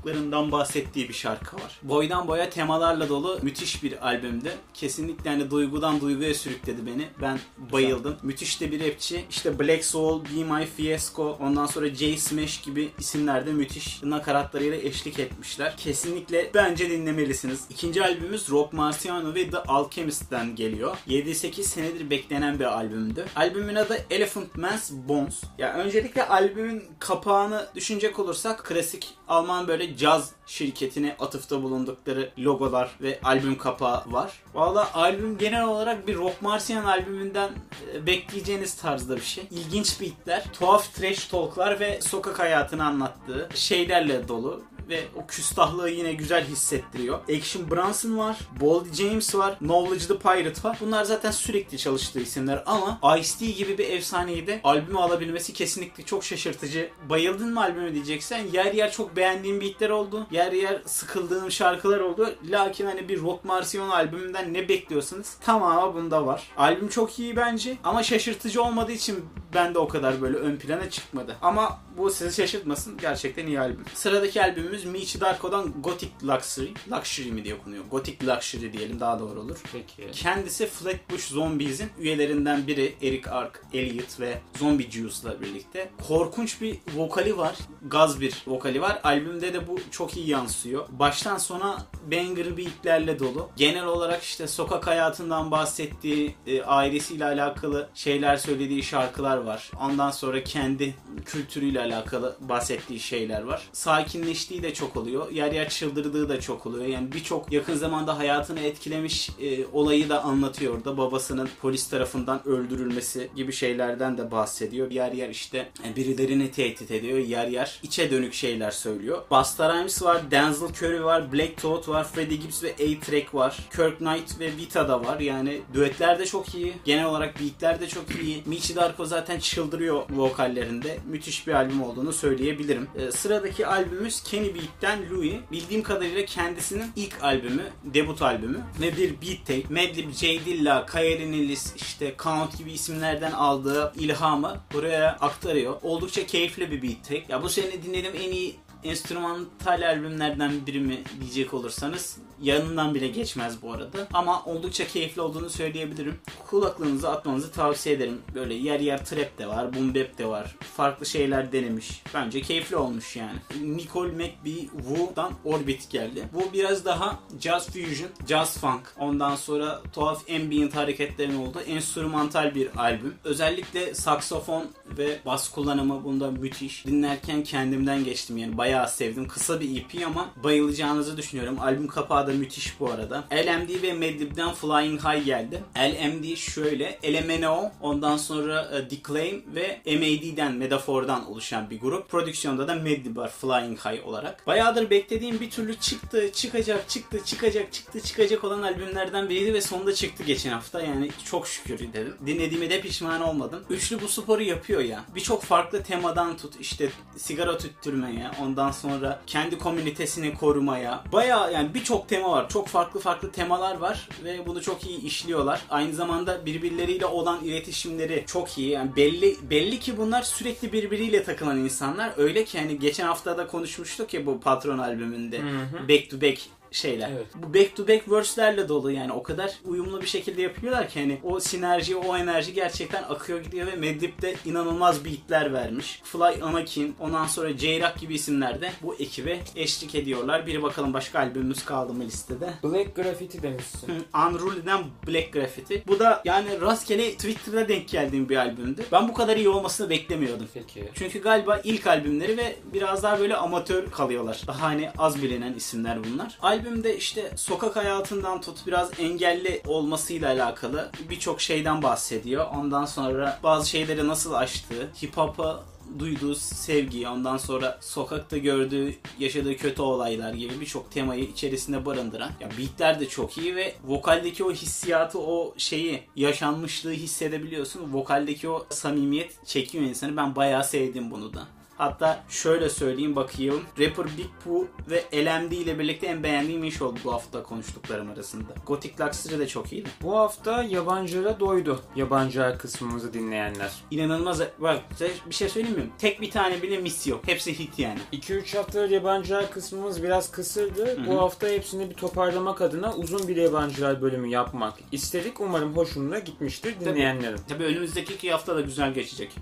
kırıklıklarından 0.00 0.52
bahsettiği 0.52 1.08
bir 1.08 1.14
şarkı 1.14 1.56
var. 1.56 1.80
Boydan 1.82 2.28
boya 2.28 2.50
temalarla 2.50 3.08
dolu 3.08 3.38
müthiş 3.42 3.82
bir 3.82 4.06
albümdü. 4.06 4.52
Kesinlikle 4.74 5.30
hani 5.30 5.50
duygudan 5.50 6.00
duyguya 6.00 6.34
sürükledi 6.34 6.86
beni. 6.86 7.08
Ben 7.22 7.38
bayıldım. 7.72 8.16
Müthiş 8.22 8.60
de 8.60 8.72
bir 8.72 8.86
rapçi. 8.86 9.24
İşte 9.30 9.58
Black 9.58 9.84
Soul, 9.84 10.24
Be 10.24 10.44
My 10.44 10.66
Fiasco, 10.66 11.38
ondan 11.40 11.66
sonra 11.66 11.88
J 11.94 12.16
Smash 12.16 12.62
gibi 12.62 12.88
isimlerde 12.98 13.52
müthiş 13.52 14.02
nakaratlarıyla 14.02 14.76
eşlik 14.76 15.18
etmişler. 15.18 15.76
Kesinlikle 15.76 16.50
bence 16.54 16.90
dinlemelisiniz. 16.90 17.64
İkinci 17.70 18.02
albümümüz 18.02 18.50
Rock 18.50 18.72
Marciano 18.72 19.34
ve 19.34 19.50
The 19.50 19.58
Alchemist'ten 19.58 20.56
geliyor. 20.56 20.96
7-8 21.08 21.62
senedir 21.62 22.10
beklenen 22.10 22.58
bir 22.58 22.64
albümdü. 22.64 23.26
Albümün 23.36 23.74
adı 23.74 23.98
Elephant 24.10 24.56
Man's 24.56 24.90
Bones. 24.92 25.42
Ya 25.58 25.74
öncelikle 25.74 26.28
albümün 26.28 26.84
kapağını 26.98 27.66
düşünecek 27.74 28.18
olursak 28.18 28.64
klasik 28.64 29.14
Alman 29.30 29.68
böyle 29.68 29.96
caz 29.96 30.32
şirketine 30.46 31.16
atıfta 31.18 31.62
bulundukları 31.62 32.30
logolar 32.38 32.90
ve 33.00 33.20
albüm 33.24 33.58
kapağı 33.58 34.02
var. 34.06 34.32
Valla 34.54 34.94
albüm 34.94 35.38
genel 35.38 35.64
olarak 35.64 36.06
bir 36.06 36.16
Rock 36.16 36.42
Marciano 36.42 36.88
albümünden 36.88 37.50
e, 37.94 38.06
bekleyeceğiniz 38.06 38.74
tarzda 38.74 39.16
bir 39.16 39.20
şey. 39.20 39.44
İlginç 39.50 40.00
beatler, 40.00 40.44
tuhaf 40.52 40.94
trash 40.94 41.26
talklar 41.26 41.80
ve 41.80 42.00
sokak 42.00 42.38
hayatını 42.38 42.84
anlattığı 42.84 43.48
şeylerle 43.54 44.28
dolu 44.28 44.62
ve 44.90 45.04
o 45.16 45.26
küstahlığı 45.26 45.90
yine 45.90 46.12
güzel 46.12 46.44
hissettiriyor. 46.44 47.18
Action 47.22 47.70
Bronson 47.70 48.18
var, 48.18 48.38
Boldy 48.60 48.92
James 48.92 49.34
var, 49.34 49.58
Knowledge 49.58 50.06
the 50.06 50.18
Pirate 50.18 50.68
var. 50.68 50.78
Bunlar 50.80 51.04
zaten 51.04 51.30
sürekli 51.30 51.78
çalıştığı 51.78 52.20
isimler 52.20 52.62
ama 52.66 53.00
Ice-T 53.18 53.46
gibi 53.46 53.78
bir 53.78 53.88
efsaneyi 53.88 54.46
de 54.46 54.60
albüme 54.64 54.98
alabilmesi 54.98 55.52
kesinlikle 55.52 56.04
çok 56.04 56.24
şaşırtıcı. 56.24 56.90
Bayıldın 57.08 57.54
mı 57.54 57.60
albüme 57.60 57.94
diyeceksen 57.94 58.46
yer 58.52 58.72
yer 58.72 58.92
çok 58.92 59.16
beğendiğim 59.16 59.60
beatler 59.60 59.90
oldu. 59.90 60.26
Yer 60.30 60.52
yer 60.52 60.82
sıkıldığım 60.86 61.50
şarkılar 61.50 62.00
oldu. 62.00 62.34
Lakin 62.44 62.86
hani 62.86 63.08
bir 63.08 63.20
Rock 63.20 63.44
Marciano 63.44 63.92
albümünden 63.92 64.54
ne 64.54 64.68
bekliyorsanız 64.68 65.34
tamamı 65.34 65.94
bunda 65.94 66.26
var. 66.26 66.48
Albüm 66.56 66.88
çok 66.88 67.18
iyi 67.18 67.36
bence 67.36 67.76
ama 67.84 68.02
şaşırtıcı 68.02 68.62
olmadığı 68.62 68.92
için 68.92 69.24
ben 69.54 69.74
de 69.74 69.78
o 69.78 69.88
kadar 69.88 70.22
böyle 70.22 70.36
ön 70.36 70.56
plana 70.56 70.90
çıkmadı. 70.90 71.36
Ama 71.42 71.78
bu 71.96 72.10
sizi 72.10 72.36
şaşırtmasın. 72.36 72.98
Gerçekten 72.98 73.46
iyi 73.46 73.60
albüm. 73.60 73.84
Sıradaki 73.94 74.42
albümümüz 74.42 74.79
Michi 74.84 75.20
Darko'dan 75.20 75.72
Gothic 75.82 76.10
Luxury. 76.24 76.68
Luxury 76.90 77.32
mi 77.32 77.44
diye 77.44 77.54
okunuyor? 77.54 77.84
Gothic 77.90 78.26
Luxury 78.26 78.72
diyelim 78.72 79.00
daha 79.00 79.20
doğru 79.20 79.40
olur. 79.40 79.58
Peki. 79.72 80.10
Kendisi 80.12 80.66
Flatbush 80.66 81.24
Zombies'in 81.24 81.90
üyelerinden 81.98 82.66
biri 82.66 82.94
Eric 83.02 83.30
Ark, 83.30 83.62
Elliot 83.72 84.20
ve 84.20 84.38
Zombie 84.58 84.90
Juice'la 84.90 85.40
birlikte. 85.40 85.90
Korkunç 86.08 86.60
bir 86.60 86.78
vokali 86.96 87.36
var. 87.36 87.56
Gaz 87.82 88.20
bir 88.20 88.34
vokali 88.46 88.80
var. 88.80 89.00
Albümde 89.04 89.52
de 89.54 89.68
bu 89.68 89.78
çok 89.90 90.16
iyi 90.16 90.28
yansıyor. 90.28 90.86
Baştan 90.90 91.38
sona 91.38 91.86
banger 92.10 92.56
beatlerle 92.56 93.18
dolu. 93.18 93.48
Genel 93.56 93.86
olarak 93.86 94.22
işte 94.22 94.46
sokak 94.46 94.86
hayatından 94.86 95.50
bahsettiği, 95.50 96.34
e, 96.46 96.62
ailesiyle 96.62 97.24
alakalı 97.24 97.88
şeyler 97.94 98.36
söylediği 98.36 98.82
şarkılar 98.82 99.36
var. 99.36 99.70
Ondan 99.80 100.10
sonra 100.10 100.44
kendi 100.44 100.94
kültürüyle 101.24 101.80
alakalı 101.80 102.36
bahsettiği 102.40 103.00
şeyler 103.00 103.42
var. 103.42 103.68
Sakinleştiği 103.72 104.62
de 104.62 104.69
çok 104.74 104.96
oluyor. 104.96 105.30
Yer 105.30 105.52
yer 105.52 105.68
çıldırdığı 105.68 106.28
da 106.28 106.40
çok 106.40 106.66
oluyor. 106.66 106.84
Yani 106.84 107.12
birçok 107.12 107.52
yakın 107.52 107.74
zamanda 107.74 108.18
hayatını 108.18 108.60
etkilemiş 108.60 109.30
e, 109.40 109.66
olayı 109.72 110.08
da 110.08 110.24
anlatıyor 110.24 110.74
orada. 110.76 110.96
Babasının 110.96 111.48
polis 111.62 111.88
tarafından 111.88 112.48
öldürülmesi 112.48 113.30
gibi 113.36 113.52
şeylerden 113.52 114.18
de 114.18 114.30
bahsediyor. 114.30 114.90
Yer 114.90 115.12
yer 115.12 115.28
işte 115.28 115.68
e, 115.88 115.96
birilerini 115.96 116.50
tehdit 116.50 116.90
ediyor. 116.90 117.18
Yer 117.18 117.48
yer 117.48 117.80
içe 117.82 118.10
dönük 118.10 118.34
şeyler 118.34 118.70
söylüyor. 118.70 119.22
Busta 119.30 119.74
Rhymes 119.74 120.02
var, 120.02 120.30
Denzel 120.30 120.68
Curry 120.68 121.04
var, 121.04 121.32
Black 121.32 121.56
Thought 121.56 121.88
var, 121.88 122.04
Freddie 122.04 122.36
Gibbs 122.36 122.62
ve 122.62 122.72
A-Track 122.72 123.34
var. 123.34 123.58
Kirk 123.76 123.98
Knight 123.98 124.40
ve 124.40 124.46
Vita 124.56 124.88
da 124.88 125.04
var. 125.04 125.20
Yani 125.20 125.60
düetler 125.74 126.18
de 126.18 126.26
çok 126.26 126.54
iyi. 126.54 126.72
Genel 126.84 127.04
olarak 127.04 127.40
beatler 127.40 127.80
de 127.80 127.88
çok 127.88 128.04
iyi. 128.22 128.42
Michi 128.46 128.76
Darko 128.76 129.04
zaten 129.04 129.38
çıldırıyor 129.38 130.02
vokallerinde. 130.10 130.98
Müthiş 131.08 131.46
bir 131.46 131.52
albüm 131.52 131.82
olduğunu 131.82 132.12
söyleyebilirim. 132.12 132.88
Ee, 132.96 133.10
sıradaki 133.10 133.66
albümümüz 133.66 134.22
Kenny 134.22 134.49
Beat'ten 134.54 135.10
Louis. 135.10 135.34
Bildiğim 135.52 135.82
kadarıyla 135.82 136.24
kendisinin 136.24 136.92
ilk 136.96 137.24
albümü, 137.24 137.62
debut 137.84 138.22
albümü 138.22 138.60
ve 138.80 138.96
bir 138.96 139.10
beat 139.10 139.46
tape. 139.46 139.74
Madlib, 139.74 140.12
J 140.12 140.44
Dilla, 140.44 140.86
Nilis, 140.94 141.76
işte 141.76 142.14
Count 142.18 142.58
gibi 142.58 142.72
isimlerden 142.72 143.32
aldığı 143.32 143.92
ilhamı 143.96 144.60
buraya 144.72 145.12
aktarıyor. 145.20 145.76
Oldukça 145.82 146.26
keyifli 146.26 146.70
bir 146.70 146.82
beat 146.82 147.04
tape. 147.04 147.24
Ya 147.28 147.42
bu 147.42 147.48
sene 147.48 147.82
dinlediğim 147.82 148.16
en 148.16 148.32
iyi 148.32 148.56
enstrümantal 148.84 149.88
albümlerden 149.88 150.66
biri 150.66 150.80
mi 150.80 150.98
diyecek 151.20 151.54
olursanız 151.54 152.18
yanından 152.42 152.94
bile 152.94 153.08
geçmez 153.08 153.62
bu 153.62 153.72
arada. 153.72 154.08
Ama 154.12 154.44
oldukça 154.44 154.86
keyifli 154.86 155.20
olduğunu 155.22 155.50
söyleyebilirim. 155.50 156.18
Kulaklığınızı 156.46 157.10
atmanızı 157.10 157.52
tavsiye 157.52 157.94
ederim. 157.94 158.22
Böyle 158.34 158.54
yer 158.54 158.80
yer 158.80 159.04
trap 159.04 159.38
de 159.38 159.46
var, 159.46 159.74
boom 159.74 159.94
bap 159.94 160.18
de 160.18 160.26
var. 160.26 160.56
Farklı 160.76 161.06
şeyler 161.06 161.52
denemiş. 161.52 162.02
Bence 162.14 162.42
keyifli 162.42 162.76
olmuş 162.76 163.16
yani. 163.16 163.38
Nicole 163.76 164.12
McBee 164.12 164.68
Wu'dan 164.88 165.32
Orbit 165.44 165.90
geldi. 165.90 166.28
Bu 166.34 166.52
biraz 166.52 166.84
daha 166.84 167.18
jazz 167.40 167.66
fusion, 167.66 168.10
jazz 168.28 168.58
funk. 168.58 168.94
Ondan 168.98 169.36
sonra 169.36 169.82
tuhaf 169.92 170.30
ambient 170.30 170.76
hareketlerin 170.76 171.36
olduğu 171.36 171.60
enstrümantal 171.60 172.54
bir 172.54 172.76
albüm. 172.76 173.14
Özellikle 173.24 173.94
saksofon 173.94 174.66
ve 174.98 175.18
bas 175.26 175.50
kullanımı 175.50 176.04
bunda 176.04 176.30
müthiş. 176.30 176.86
Dinlerken 176.86 177.42
kendimden 177.42 178.04
geçtim 178.04 178.36
yani 178.36 178.58
bayağı 178.58 178.69
sevdim. 178.86 179.28
Kısa 179.28 179.60
bir 179.60 179.80
EP 179.80 180.06
ama 180.06 180.28
bayılacağınızı 180.44 181.16
düşünüyorum. 181.16 181.60
Albüm 181.60 181.88
kapağı 181.88 182.26
da 182.26 182.30
da 182.30 182.34
müthiş 182.34 182.80
bu 182.80 182.90
arada. 182.90 183.24
LMD 183.32 183.82
ve 183.82 183.92
Madlib'den 183.92 184.54
Flying 184.54 185.00
High 185.00 185.24
geldi. 185.24 185.62
LMD 185.76 186.36
şöyle 186.36 186.98
LMNO 187.04 187.70
ondan 187.80 188.16
sonra 188.16 188.70
e, 188.72 188.90
Declaim 188.90 189.44
ve 189.54 189.80
MAD'den 189.86 190.52
Metafor'dan 190.52 191.30
oluşan 191.30 191.70
bir 191.70 191.80
grup. 191.80 192.08
Prodüksiyonda 192.08 192.68
da 192.68 192.74
Madlib 192.74 193.16
var 193.16 193.30
Flying 193.30 193.78
High 193.78 194.06
olarak. 194.06 194.46
Bayağıdır 194.46 194.90
beklediğim 194.90 195.40
bir 195.40 195.50
türlü 195.50 195.74
çıktı, 195.74 196.32
çıkacak, 196.32 196.88
çıktı, 196.88 197.24
çıkacak, 197.24 197.72
çıktı, 197.72 198.00
çıkacak 198.00 198.44
olan 198.44 198.62
albümlerden 198.62 199.28
biriydi 199.28 199.54
ve 199.54 199.60
sonunda 199.60 199.94
çıktı 199.94 200.24
geçen 200.24 200.52
hafta. 200.52 200.80
Yani 200.80 201.10
çok 201.24 201.46
şükür 201.46 201.78
dedim. 201.78 202.14
Dinlediğime 202.26 202.70
de 202.70 202.80
pişman 202.80 203.20
olmadım. 203.20 203.64
Üçlü 203.70 204.00
bu 204.00 204.08
sporu 204.08 204.42
yapıyor 204.42 204.80
ya. 204.80 205.04
Birçok 205.14 205.42
farklı 205.42 205.82
temadan 205.82 206.36
tut 206.36 206.60
işte 206.60 206.90
sigara 207.16 207.58
tüttürmeye, 207.58 208.30
ondan 208.42 208.59
sonra 208.68 209.20
kendi 209.26 209.58
komünitesini 209.58 210.34
korumaya. 210.34 211.04
Baya 211.12 211.50
yani 211.50 211.74
birçok 211.74 212.08
tema 212.08 212.30
var. 212.30 212.48
Çok 212.48 212.68
farklı 212.68 213.00
farklı 213.00 213.32
temalar 213.32 213.76
var 213.78 214.08
ve 214.24 214.46
bunu 214.46 214.62
çok 214.62 214.86
iyi 214.86 215.02
işliyorlar. 215.02 215.60
Aynı 215.70 215.92
zamanda 215.92 216.46
birbirleriyle 216.46 217.06
olan 217.06 217.44
iletişimleri 217.44 218.24
çok 218.26 218.58
iyi. 218.58 218.70
Yani 218.70 218.96
belli 218.96 219.36
belli 219.50 219.78
ki 219.78 219.96
bunlar 219.96 220.22
sürekli 220.22 220.72
birbiriyle 220.72 221.24
takılan 221.24 221.58
insanlar. 221.58 222.12
Öyle 222.16 222.44
ki 222.44 222.58
hani 222.58 222.78
geçen 222.78 223.06
hafta 223.06 223.38
da 223.38 223.46
konuşmuştuk 223.46 224.14
ya 224.14 224.26
bu 224.26 224.40
Patron 224.40 224.78
albümünde. 224.78 225.38
Hı 225.38 225.42
hı. 225.42 225.88
Back 225.88 226.10
to 226.10 226.20
back 226.20 226.59
şeyler. 226.72 227.10
Evet. 227.10 227.26
Bu 227.34 227.54
back 227.54 227.76
to 227.76 227.88
back 227.88 228.10
verse'lerle 228.10 228.68
dolu 228.68 228.90
yani 228.90 229.12
o 229.12 229.22
kadar 229.22 229.52
uyumlu 229.64 230.00
bir 230.00 230.06
şekilde 230.06 230.42
yapıyorlar 230.42 230.88
ki 230.88 231.00
hani 231.00 231.18
o 231.22 231.40
sinerji, 231.40 231.96
o 231.96 232.16
enerji 232.16 232.54
gerçekten 232.54 233.02
akıyor 233.02 233.40
gidiyor 233.40 233.66
ve 233.66 233.76
Madlib 233.76 234.22
de 234.22 234.34
inanılmaz 234.44 235.04
beatler 235.04 235.52
vermiş. 235.52 236.00
Fly 236.04 236.42
Anakin, 236.42 236.96
ondan 237.00 237.26
sonra 237.26 237.58
J-Rock 237.58 238.00
gibi 238.00 238.14
isimler 238.14 238.60
de 238.60 238.72
bu 238.82 238.94
ekibe 238.94 239.40
eşlik 239.56 239.94
ediyorlar. 239.94 240.46
Bir 240.46 240.62
bakalım 240.62 240.94
başka 240.94 241.18
albümümüz 241.18 241.64
kaldı 241.64 241.92
mı 241.92 242.04
listede? 242.04 242.50
Black 242.64 242.96
Graffiti 242.96 243.42
demişsin. 243.42 244.04
Unruly'den 244.14 244.84
Black 245.08 245.32
Graffiti. 245.32 245.82
Bu 245.86 245.98
da 245.98 246.22
yani 246.24 246.60
rastgele 246.60 247.12
Twitter'da 247.12 247.68
denk 247.68 247.88
geldiğim 247.88 248.28
bir 248.28 248.36
albümdü. 248.36 248.82
Ben 248.92 249.08
bu 249.08 249.14
kadar 249.14 249.36
iyi 249.36 249.48
olmasını 249.48 249.90
beklemiyordum. 249.90 250.48
Peki. 250.54 250.88
Çünkü 250.94 251.22
galiba 251.22 251.60
ilk 251.64 251.86
albümleri 251.86 252.36
ve 252.36 252.56
biraz 252.72 253.02
daha 253.02 253.20
böyle 253.20 253.36
amatör 253.36 253.90
kalıyorlar. 253.90 254.42
Daha 254.46 254.62
hani 254.62 254.90
az 254.98 255.22
bilinen 255.22 255.54
isimler 255.54 255.98
bunlar. 256.04 256.38
Albümde 256.60 256.96
işte 256.96 257.32
sokak 257.36 257.76
hayatından 257.76 258.40
tut 258.40 258.66
biraz 258.66 258.90
engelli 258.98 259.62
olmasıyla 259.66 260.28
alakalı 260.28 260.90
birçok 261.10 261.40
şeyden 261.40 261.82
bahsediyor. 261.82 262.46
Ondan 262.56 262.84
sonra 262.84 263.38
bazı 263.42 263.68
şeyleri 263.68 264.08
nasıl 264.08 264.32
aştığı, 264.32 264.88
hip 265.02 265.16
hop'a 265.16 265.64
duyduğu 265.98 266.34
sevgi, 266.34 267.08
ondan 267.08 267.36
sonra 267.36 267.78
sokakta 267.80 268.38
gördüğü, 268.38 268.94
yaşadığı 269.18 269.56
kötü 269.56 269.82
olaylar 269.82 270.34
gibi 270.34 270.60
birçok 270.60 270.90
temayı 270.90 271.24
içerisinde 271.24 271.86
barındıran. 271.86 272.30
Ya 272.40 272.48
beatler 272.58 273.00
de 273.00 273.08
çok 273.08 273.38
iyi 273.38 273.56
ve 273.56 273.74
vokaldeki 273.84 274.44
o 274.44 274.52
hissiyatı, 274.52 275.18
o 275.18 275.54
şeyi, 275.56 276.02
yaşanmışlığı 276.16 276.92
hissedebiliyorsun. 276.92 277.92
Vokaldeki 277.92 278.48
o 278.48 278.66
samimiyet 278.70 279.46
çekiyor 279.46 279.84
insanı. 279.84 280.16
Ben 280.16 280.36
bayağı 280.36 280.64
sevdim 280.64 281.10
bunu 281.10 281.34
da. 281.34 281.48
Hatta 281.80 282.22
şöyle 282.28 282.70
söyleyeyim 282.70 283.16
bakayım. 283.16 283.60
Rapper 283.78 284.06
Big 284.06 284.26
Pooh 284.44 284.64
ve 284.90 285.04
LMD 285.14 285.52
ile 285.52 285.78
birlikte 285.78 286.06
en 286.06 286.22
beğendiğim 286.22 286.64
iş 286.64 286.82
oldu 286.82 286.98
bu 287.04 287.12
hafta 287.12 287.42
konuştuklarım 287.42 288.10
arasında. 288.10 288.52
Gothic 288.66 289.04
Luxury 289.04 289.38
de 289.38 289.46
çok 289.46 289.72
iyiydi. 289.72 289.88
Bu 290.02 290.16
hafta 290.16 290.62
yabancılara 290.62 291.40
doydu. 291.40 291.80
Yabancı 291.96 292.56
kısmımızı 292.58 293.12
dinleyenler. 293.12 293.70
İnanılmaz. 293.90 294.40
Bak 294.58 294.82
size 294.90 295.10
bir 295.28 295.34
şey 295.34 295.48
söyleyeyim 295.48 295.78
mi? 295.78 295.90
Tek 295.98 296.20
bir 296.20 296.30
tane 296.30 296.62
bile 296.62 296.78
miss 296.78 297.06
yok. 297.06 297.20
Hepsi 297.26 297.58
hit 297.58 297.78
yani. 297.78 297.98
2-3 298.12 298.56
haftadır 298.56 298.90
yabancılar 298.90 299.50
kısmımız 299.50 300.02
biraz 300.02 300.30
kısırdı. 300.30 300.86
hı. 300.86 301.06
Bu 301.06 301.20
hafta 301.20 301.48
hepsini 301.48 301.90
bir 301.90 301.94
toparlamak 301.94 302.60
adına 302.60 302.94
uzun 302.94 303.28
bir 303.28 303.36
yabancılar 303.36 304.02
bölümü 304.02 304.28
yapmak 304.28 304.74
istedik. 304.92 305.40
Umarım 305.40 305.76
hoşuna 305.76 306.18
gitmiştir 306.18 306.80
dinleyenlerin. 306.80 307.40
Tabii 307.48 307.64
önümüzdeki 307.64 308.14
iki 308.14 308.32
hafta 308.32 308.56
da 308.56 308.60
güzel 308.60 308.94
geçecek. 308.94 309.36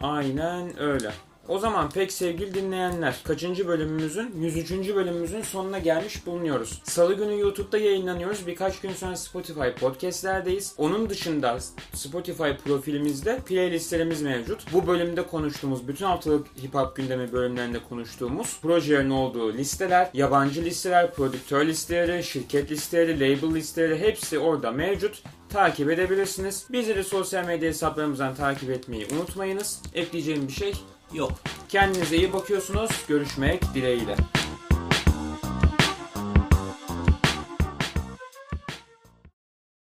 Aynen 0.00 0.80
öyle. 0.80 1.12
O 1.48 1.58
zaman 1.58 1.90
pek 1.90 2.12
sevgili 2.12 2.54
dinleyenler, 2.54 3.20
kaçıncı 3.24 3.68
bölümümüzün, 3.68 4.34
103. 4.40 4.70
bölümümüzün 4.70 5.42
sonuna 5.42 5.78
gelmiş 5.78 6.26
bulunuyoruz. 6.26 6.82
Salı 6.84 7.14
günü 7.14 7.40
YouTube'da 7.40 7.78
yayınlanıyoruz. 7.78 8.46
Birkaç 8.46 8.80
gün 8.80 8.92
sonra 8.92 9.16
Spotify 9.16 9.68
podcastlerdeyiz. 9.80 10.74
Onun 10.78 11.10
dışında 11.10 11.58
Spotify 11.94 12.50
profilimizde 12.64 13.38
playlistlerimiz 13.46 14.22
mevcut. 14.22 14.72
Bu 14.72 14.86
bölümde 14.86 15.26
konuştuğumuz, 15.26 15.88
bütün 15.88 16.06
haftalık 16.06 16.46
hip 16.62 16.74
hop 16.74 16.96
gündemi 16.96 17.32
bölümlerinde 17.32 17.78
konuştuğumuz 17.88 18.60
projelerin 18.60 19.10
olduğu 19.10 19.52
listeler, 19.52 20.10
yabancı 20.14 20.64
listeler, 20.64 21.14
prodüktör 21.14 21.66
listeleri, 21.66 22.24
şirket 22.24 22.70
listeleri, 22.70 23.20
label 23.20 23.54
listeleri 23.54 23.98
hepsi 23.98 24.38
orada 24.38 24.72
mevcut 24.72 25.22
takip 25.48 25.90
edebilirsiniz. 25.90 26.66
Bizleri 26.70 27.04
sosyal 27.04 27.44
medya 27.44 27.68
hesaplarımızdan 27.68 28.34
takip 28.34 28.70
etmeyi 28.70 29.06
unutmayınız. 29.14 29.82
Ekleyeceğim 29.94 30.48
bir 30.48 30.52
şey 30.52 30.72
Yok. 31.14 31.32
Kendinize 31.68 32.16
iyi 32.16 32.32
bakıyorsunuz. 32.32 32.90
Görüşmek 33.08 33.74
dileğiyle. 33.74 34.16